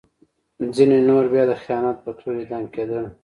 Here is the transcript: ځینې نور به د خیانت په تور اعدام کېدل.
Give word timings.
ځینې 0.75 0.97
نور 1.07 1.25
به 1.31 1.41
د 1.49 1.53
خیانت 1.63 1.97
په 2.03 2.11
تور 2.17 2.33
اعدام 2.39 2.63
کېدل. 2.73 3.03